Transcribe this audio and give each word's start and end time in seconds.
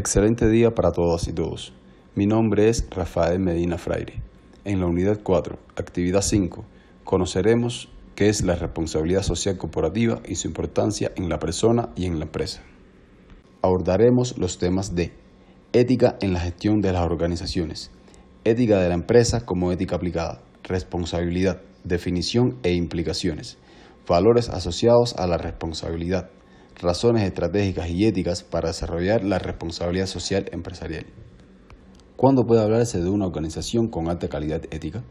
Excelente 0.00 0.48
día 0.48 0.74
para 0.74 0.92
todas 0.92 1.28
y 1.28 1.32
todos. 1.34 1.74
Mi 2.14 2.24
nombre 2.24 2.70
es 2.70 2.86
Rafael 2.88 3.38
Medina 3.38 3.76
Fraire. 3.76 4.22
En 4.64 4.80
la 4.80 4.86
unidad 4.86 5.20
4, 5.22 5.58
actividad 5.76 6.22
5, 6.22 6.64
conoceremos 7.04 7.90
qué 8.14 8.30
es 8.30 8.42
la 8.42 8.54
responsabilidad 8.54 9.20
social 9.20 9.58
corporativa 9.58 10.22
y 10.26 10.36
su 10.36 10.48
importancia 10.48 11.12
en 11.16 11.28
la 11.28 11.38
persona 11.38 11.90
y 11.96 12.06
en 12.06 12.18
la 12.18 12.24
empresa. 12.24 12.62
Abordaremos 13.60 14.38
los 14.38 14.56
temas 14.56 14.94
de 14.94 15.12
ética 15.74 16.16
en 16.22 16.32
la 16.32 16.40
gestión 16.40 16.80
de 16.80 16.94
las 16.94 17.04
organizaciones, 17.04 17.90
ética 18.44 18.78
de 18.78 18.88
la 18.88 18.94
empresa 18.94 19.44
como 19.44 19.70
ética 19.70 19.96
aplicada, 19.96 20.40
responsabilidad, 20.62 21.60
definición 21.84 22.56
e 22.62 22.72
implicaciones, 22.72 23.58
valores 24.08 24.48
asociados 24.48 25.14
a 25.16 25.26
la 25.26 25.36
responsabilidad, 25.36 26.30
razones 26.76 27.24
estratégicas 27.24 27.88
y 27.90 28.06
éticas 28.06 28.42
para 28.42 28.68
desarrollar 28.68 29.24
la 29.24 29.38
responsabilidad 29.38 30.06
social 30.06 30.46
empresarial. 30.52 31.06
¿Cuándo 32.16 32.46
puede 32.46 32.62
hablarse 32.62 33.00
de 33.00 33.08
una 33.08 33.26
organización 33.26 33.88
con 33.88 34.08
alta 34.08 34.28
calidad 34.28 34.62
ética? 34.70 35.02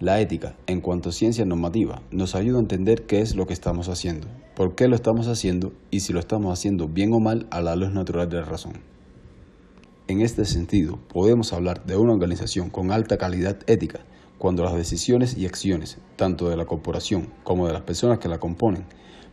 La 0.00 0.20
ética, 0.20 0.56
en 0.66 0.80
cuanto 0.80 1.10
a 1.10 1.12
ciencia 1.12 1.44
normativa, 1.44 2.02
nos 2.10 2.34
ayuda 2.34 2.58
a 2.58 2.62
entender 2.62 3.06
qué 3.06 3.20
es 3.20 3.36
lo 3.36 3.46
que 3.46 3.52
estamos 3.52 3.88
haciendo, 3.88 4.26
por 4.56 4.74
qué 4.74 4.88
lo 4.88 4.96
estamos 4.96 5.28
haciendo 5.28 5.72
y 5.90 6.00
si 6.00 6.12
lo 6.12 6.18
estamos 6.18 6.52
haciendo 6.52 6.88
bien 6.88 7.12
o 7.12 7.20
mal 7.20 7.46
a 7.50 7.60
la 7.60 7.76
luz 7.76 7.92
natural 7.92 8.28
de 8.28 8.38
la 8.38 8.44
razón. 8.44 8.72
En 10.08 10.20
este 10.20 10.44
sentido, 10.44 10.98
podemos 11.08 11.52
hablar 11.52 11.86
de 11.86 11.96
una 11.96 12.12
organización 12.12 12.68
con 12.68 12.90
alta 12.90 13.16
calidad 13.16 13.58
ética 13.66 14.00
cuando 14.36 14.64
las 14.64 14.74
decisiones 14.74 15.38
y 15.38 15.46
acciones, 15.46 15.98
tanto 16.16 16.50
de 16.50 16.56
la 16.56 16.66
corporación 16.66 17.28
como 17.44 17.66
de 17.66 17.72
las 17.72 17.82
personas 17.82 18.18
que 18.18 18.28
la 18.28 18.38
componen, 18.38 18.84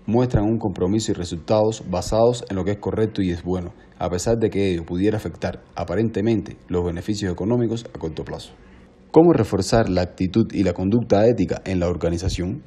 muestran 0.05 0.45
un 0.45 0.57
compromiso 0.57 1.11
y 1.11 1.15
resultados 1.15 1.83
basados 1.89 2.43
en 2.49 2.55
lo 2.55 2.63
que 2.63 2.71
es 2.71 2.77
correcto 2.77 3.21
y 3.21 3.31
es 3.31 3.43
bueno, 3.43 3.73
a 3.99 4.09
pesar 4.09 4.37
de 4.37 4.49
que 4.49 4.71
ello 4.71 4.85
pudiera 4.85 5.17
afectar 5.17 5.61
aparentemente 5.75 6.57
los 6.67 6.83
beneficios 6.83 7.31
económicos 7.31 7.85
a 7.93 7.99
corto 7.99 8.23
plazo. 8.23 8.53
¿Cómo 9.11 9.33
reforzar 9.33 9.89
la 9.89 10.01
actitud 10.01 10.47
y 10.53 10.63
la 10.63 10.73
conducta 10.73 11.27
ética 11.27 11.61
en 11.65 11.79
la 11.79 11.89
organización? 11.89 12.63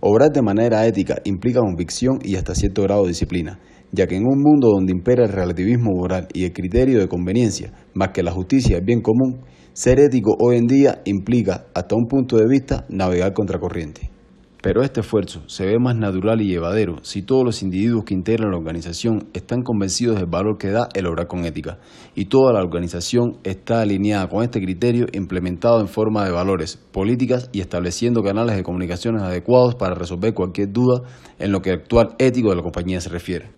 Obrar 0.00 0.30
de 0.30 0.42
manera 0.42 0.86
ética 0.86 1.20
implica 1.24 1.60
convicción 1.60 2.18
y 2.22 2.36
hasta 2.36 2.54
cierto 2.54 2.82
grado 2.82 3.02
de 3.02 3.08
disciplina, 3.08 3.58
ya 3.92 4.06
que 4.06 4.16
en 4.16 4.26
un 4.26 4.42
mundo 4.42 4.70
donde 4.70 4.92
impera 4.92 5.24
el 5.24 5.32
relativismo 5.32 5.92
moral 5.92 6.28
y 6.32 6.44
el 6.44 6.52
criterio 6.52 6.98
de 6.98 7.08
conveniencia, 7.08 7.72
más 7.94 8.10
que 8.10 8.22
la 8.22 8.32
justicia 8.32 8.78
el 8.78 8.84
bien 8.84 9.00
común, 9.00 9.40
ser 9.72 10.00
ético 10.00 10.36
hoy 10.40 10.56
en 10.56 10.66
día 10.66 11.02
implica, 11.04 11.66
hasta 11.74 11.94
un 11.94 12.06
punto 12.06 12.36
de 12.36 12.48
vista, 12.48 12.84
navegar 12.88 13.32
contracorriente. 13.32 14.17
Pero 14.60 14.82
este 14.82 15.00
esfuerzo 15.00 15.42
se 15.46 15.66
ve 15.66 15.78
más 15.78 15.94
natural 15.94 16.40
y 16.40 16.48
llevadero 16.48 16.96
si 17.02 17.22
todos 17.22 17.44
los 17.44 17.62
individuos 17.62 18.04
que 18.04 18.14
integran 18.14 18.50
la 18.50 18.58
organización 18.58 19.28
están 19.32 19.62
convencidos 19.62 20.16
del 20.16 20.26
valor 20.26 20.58
que 20.58 20.70
da 20.70 20.88
el 20.94 21.06
obrar 21.06 21.28
con 21.28 21.44
ética 21.44 21.78
y 22.16 22.24
toda 22.24 22.52
la 22.52 22.60
organización 22.60 23.38
está 23.44 23.80
alineada 23.82 24.28
con 24.28 24.42
este 24.42 24.60
criterio 24.60 25.06
implementado 25.12 25.80
en 25.80 25.86
forma 25.86 26.24
de 26.24 26.32
valores, 26.32 26.76
políticas 26.76 27.50
y 27.52 27.60
estableciendo 27.60 28.24
canales 28.24 28.56
de 28.56 28.64
comunicaciones 28.64 29.22
adecuados 29.22 29.76
para 29.76 29.94
resolver 29.94 30.34
cualquier 30.34 30.72
duda 30.72 31.02
en 31.38 31.52
lo 31.52 31.62
que 31.62 31.70
el 31.70 31.78
actual 31.80 32.16
ético 32.18 32.50
de 32.50 32.56
la 32.56 32.62
compañía 32.62 33.00
se 33.00 33.10
refiere. 33.10 33.57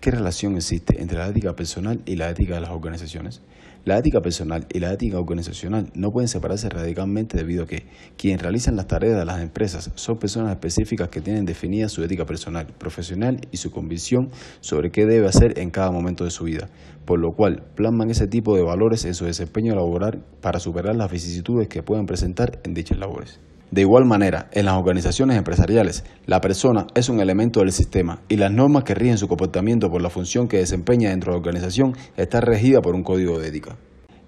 ¿Qué 0.00 0.10
relación 0.10 0.56
existe 0.56 1.02
entre 1.02 1.18
la 1.18 1.28
ética 1.28 1.54
personal 1.54 2.00
y 2.06 2.16
la 2.16 2.30
ética 2.30 2.54
de 2.54 2.62
las 2.62 2.70
organizaciones? 2.70 3.42
La 3.84 3.98
ética 3.98 4.22
personal 4.22 4.66
y 4.72 4.78
la 4.78 4.94
ética 4.94 5.18
organizacional 5.18 5.90
no 5.94 6.10
pueden 6.10 6.26
separarse 6.26 6.70
radicalmente 6.70 7.36
debido 7.36 7.64
a 7.64 7.66
que 7.66 7.84
quienes 8.16 8.40
realizan 8.40 8.76
las 8.76 8.86
tareas 8.86 9.18
de 9.18 9.26
las 9.26 9.42
empresas 9.42 9.90
son 9.96 10.18
personas 10.18 10.52
específicas 10.52 11.10
que 11.10 11.20
tienen 11.20 11.44
definida 11.44 11.90
su 11.90 12.02
ética 12.02 12.24
personal, 12.24 12.66
profesional 12.78 13.46
y 13.52 13.58
su 13.58 13.70
convicción 13.70 14.30
sobre 14.60 14.90
qué 14.90 15.04
debe 15.04 15.26
hacer 15.26 15.58
en 15.58 15.68
cada 15.68 15.90
momento 15.90 16.24
de 16.24 16.30
su 16.30 16.44
vida, 16.44 16.70
por 17.04 17.18
lo 17.18 17.32
cual 17.32 17.62
plasman 17.74 18.08
ese 18.08 18.26
tipo 18.26 18.56
de 18.56 18.62
valores 18.62 19.04
en 19.04 19.12
su 19.12 19.26
desempeño 19.26 19.74
laboral 19.74 20.24
para 20.40 20.60
superar 20.60 20.96
las 20.96 21.12
vicisitudes 21.12 21.68
que 21.68 21.82
puedan 21.82 22.06
presentar 22.06 22.58
en 22.64 22.72
dichas 22.72 22.96
labores. 22.96 23.38
De 23.70 23.82
igual 23.82 24.04
manera, 24.04 24.48
en 24.52 24.64
las 24.64 24.74
organizaciones 24.74 25.36
empresariales, 25.36 26.04
la 26.26 26.40
persona 26.40 26.88
es 26.96 27.08
un 27.08 27.20
elemento 27.20 27.60
del 27.60 27.70
sistema 27.70 28.20
y 28.28 28.36
las 28.36 28.50
normas 28.50 28.82
que 28.82 28.96
rigen 28.96 29.16
su 29.16 29.28
comportamiento 29.28 29.88
por 29.88 30.02
la 30.02 30.10
función 30.10 30.48
que 30.48 30.56
desempeña 30.56 31.10
dentro 31.10 31.30
de 31.32 31.36
la 31.36 31.38
organización 31.38 31.94
está 32.16 32.40
regida 32.40 32.80
por 32.80 32.96
un 32.96 33.04
código 33.04 33.38
de 33.38 33.46
ética. 33.46 33.76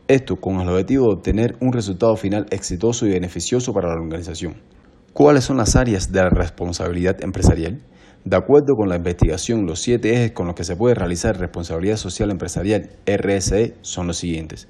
Esto 0.06 0.36
con 0.36 0.60
el 0.60 0.68
objetivo 0.68 1.06
de 1.06 1.14
obtener 1.14 1.56
un 1.60 1.72
resultado 1.72 2.14
final 2.14 2.46
exitoso 2.50 3.04
y 3.04 3.10
beneficioso 3.10 3.72
para 3.72 3.88
la 3.88 4.00
organización. 4.00 4.62
¿Cuáles 5.12 5.42
son 5.42 5.56
las 5.56 5.74
áreas 5.74 6.12
de 6.12 6.20
la 6.20 6.30
responsabilidad 6.30 7.20
empresarial? 7.20 7.82
De 8.24 8.36
acuerdo 8.36 8.76
con 8.76 8.88
la 8.88 8.96
investigación, 8.96 9.66
los 9.66 9.80
siete 9.80 10.12
ejes 10.12 10.30
con 10.30 10.46
los 10.46 10.54
que 10.54 10.62
se 10.62 10.76
puede 10.76 10.94
realizar 10.94 11.36
responsabilidad 11.36 11.96
social 11.96 12.30
empresarial 12.30 12.90
RSE 13.06 13.74
son 13.80 14.06
los 14.06 14.18
siguientes. 14.18 14.68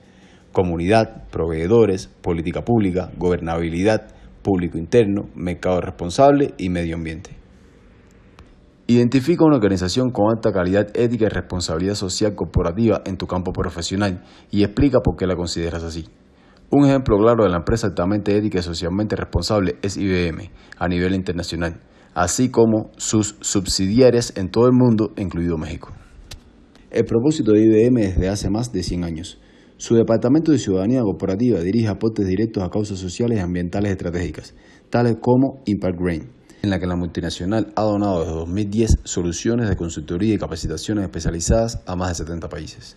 Comunidad, 0.50 1.28
proveedores, 1.30 2.06
política 2.22 2.64
pública, 2.64 3.10
gobernabilidad, 3.18 4.08
público 4.42 4.78
interno, 4.78 5.28
mercado 5.34 5.80
responsable 5.80 6.54
y 6.58 6.68
medio 6.68 6.96
ambiente. 6.96 7.30
Identifica 8.86 9.44
una 9.44 9.56
organización 9.56 10.10
con 10.10 10.26
alta 10.34 10.52
calidad 10.52 10.88
ética 10.94 11.26
y 11.26 11.28
responsabilidad 11.28 11.94
social 11.94 12.34
corporativa 12.34 13.00
en 13.06 13.16
tu 13.16 13.26
campo 13.26 13.52
profesional 13.52 14.22
y 14.50 14.64
explica 14.64 15.00
por 15.00 15.16
qué 15.16 15.26
la 15.26 15.36
consideras 15.36 15.84
así. 15.84 16.06
Un 16.68 16.86
ejemplo 16.86 17.16
claro 17.18 17.44
de 17.44 17.50
la 17.50 17.58
empresa 17.58 17.86
altamente 17.86 18.36
ética 18.36 18.58
y 18.58 18.62
socialmente 18.62 19.14
responsable 19.14 19.76
es 19.82 19.96
IBM 19.96 20.50
a 20.78 20.88
nivel 20.88 21.14
internacional, 21.14 21.80
así 22.14 22.50
como 22.50 22.90
sus 22.96 23.36
subsidiarias 23.40 24.36
en 24.36 24.50
todo 24.50 24.66
el 24.66 24.72
mundo, 24.72 25.12
incluido 25.16 25.58
México. 25.58 25.90
El 26.90 27.04
propósito 27.04 27.52
de 27.52 27.64
IBM 27.64 27.98
es 27.98 28.18
de 28.18 28.28
hace 28.28 28.50
más 28.50 28.72
de 28.72 28.82
100 28.82 29.04
años 29.04 29.41
su 29.82 29.96
Departamento 29.96 30.52
de 30.52 30.60
Ciudadanía 30.60 31.02
Corporativa 31.02 31.58
dirige 31.58 31.88
aportes 31.88 32.24
directos 32.24 32.62
a 32.62 32.70
causas 32.70 33.00
sociales 33.00 33.38
y 33.38 33.40
ambientales 33.40 33.90
estratégicas, 33.90 34.54
tales 34.90 35.16
como 35.20 35.60
Impact 35.66 35.98
Grain, 35.98 36.30
en 36.62 36.70
la 36.70 36.78
que 36.78 36.86
la 36.86 36.94
multinacional 36.94 37.72
ha 37.74 37.82
donado 37.82 38.20
desde 38.20 38.32
2010 38.32 39.00
soluciones 39.02 39.68
de 39.68 39.74
consultoría 39.74 40.34
y 40.34 40.38
capacitaciones 40.38 41.02
especializadas 41.02 41.82
a 41.84 41.96
más 41.96 42.10
de 42.10 42.14
70 42.14 42.48
países. 42.48 42.96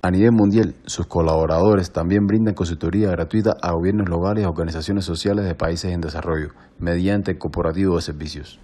A 0.00 0.10
nivel 0.10 0.32
mundial, 0.32 0.74
sus 0.86 1.06
colaboradores 1.06 1.92
también 1.92 2.26
brindan 2.26 2.54
consultoría 2.54 3.10
gratuita 3.10 3.58
a 3.60 3.72
gobiernos 3.72 4.08
locales 4.08 4.44
y 4.44 4.46
organizaciones 4.46 5.04
sociales 5.04 5.44
de 5.44 5.54
países 5.54 5.92
en 5.92 6.00
desarrollo, 6.00 6.52
mediante 6.78 7.32
el 7.32 7.38
corporativo 7.38 7.96
de 7.96 8.00
servicios. 8.00 8.58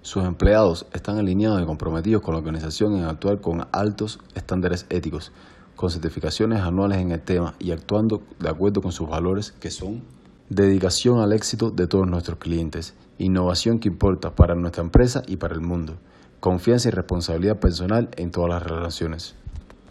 Sus 0.00 0.24
empleados 0.24 0.86
están 0.94 1.18
alineados 1.18 1.60
y 1.60 1.66
comprometidos 1.66 2.22
con 2.22 2.32
la 2.32 2.38
organización 2.38 2.96
en 2.96 3.04
actuar 3.04 3.42
con 3.42 3.66
altos 3.70 4.18
estándares 4.34 4.86
éticos, 4.88 5.30
con 5.78 5.92
certificaciones 5.92 6.62
anuales 6.62 6.98
en 6.98 7.12
el 7.12 7.20
tema 7.20 7.54
y 7.60 7.70
actuando 7.70 8.20
de 8.40 8.48
acuerdo 8.48 8.82
con 8.82 8.90
sus 8.90 9.08
valores 9.08 9.52
que 9.52 9.70
son 9.70 10.02
dedicación 10.48 11.20
al 11.20 11.32
éxito 11.32 11.70
de 11.70 11.86
todos 11.86 12.08
nuestros 12.08 12.38
clientes, 12.38 12.94
innovación 13.16 13.78
que 13.78 13.86
importa 13.86 14.34
para 14.34 14.56
nuestra 14.56 14.82
empresa 14.82 15.22
y 15.28 15.36
para 15.36 15.54
el 15.54 15.60
mundo, 15.60 15.94
confianza 16.40 16.88
y 16.88 16.90
responsabilidad 16.90 17.60
personal 17.60 18.08
en 18.16 18.32
todas 18.32 18.50
las 18.50 18.64
relaciones. 18.64 19.36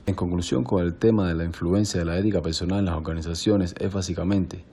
En 0.07 0.15
conclusión 0.15 0.65
con 0.65 0.83
el 0.83 0.93
tema 0.93 1.25
de 1.25 1.35
la 1.35 1.45
influencia 1.45 2.01
de 2.01 2.05
la 2.05 2.17
ética 2.17 2.41
personal 2.41 2.79
en 2.79 2.85
las 2.87 2.97
organizaciones 2.97 3.73
es 3.79 3.93
básicamente 3.93 4.65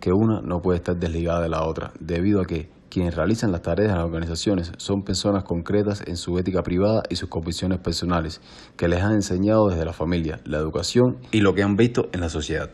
que 0.00 0.12
una 0.12 0.40
no 0.40 0.62
puede 0.62 0.78
estar 0.78 0.96
desligada 0.96 1.42
de 1.42 1.48
la 1.48 1.62
otra, 1.62 1.92
debido 2.00 2.40
a 2.40 2.46
que 2.46 2.68
quienes 2.90 3.14
realizan 3.14 3.52
las 3.52 3.62
tareas 3.62 3.92
de 3.92 3.96
las 3.96 4.04
organizaciones 4.04 4.72
son 4.76 5.04
personas 5.04 5.44
concretas 5.44 6.02
en 6.06 6.16
su 6.16 6.38
ética 6.38 6.62
privada 6.62 7.04
y 7.08 7.16
sus 7.16 7.28
convicciones 7.28 7.78
personales, 7.78 8.40
que 8.76 8.88
les 8.88 9.00
han 9.02 9.12
enseñado 9.12 9.68
desde 9.68 9.84
la 9.84 9.92
familia, 9.92 10.40
la 10.44 10.58
educación 10.58 11.18
y 11.30 11.40
lo 11.40 11.54
que 11.54 11.62
han 11.62 11.76
visto 11.76 12.08
en 12.12 12.20
la 12.20 12.28
sociedad. 12.28 12.70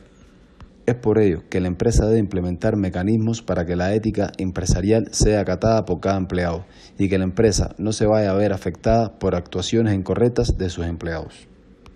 Es 0.86 0.94
por 0.94 1.18
ello 1.18 1.42
que 1.50 1.60
la 1.60 1.66
empresa 1.66 2.06
debe 2.06 2.20
implementar 2.20 2.76
mecanismos 2.76 3.42
para 3.42 3.66
que 3.66 3.74
la 3.74 3.92
ética 3.92 4.30
empresarial 4.38 5.08
sea 5.10 5.40
acatada 5.40 5.84
por 5.84 5.98
cada 6.00 6.16
empleado 6.16 6.64
y 6.96 7.08
que 7.08 7.18
la 7.18 7.24
empresa 7.24 7.74
no 7.76 7.92
se 7.92 8.06
vaya 8.06 8.30
a 8.30 8.34
ver 8.34 8.52
afectada 8.52 9.18
por 9.18 9.34
actuaciones 9.34 9.94
incorrectas 9.94 10.56
de 10.56 10.70
sus 10.70 10.86
empleados. 10.86 11.48